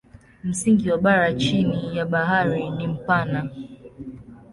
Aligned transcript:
Msingi 0.43 0.91
wa 0.91 0.97
bara 0.97 1.33
chini 1.33 1.97
ya 1.97 2.05
bahari 2.05 2.69
ni 2.69 2.87
mpana. 2.87 3.49